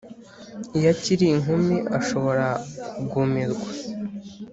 [0.77, 2.47] iyo akiri inkumi, ashobora
[2.95, 3.67] kugumirwa,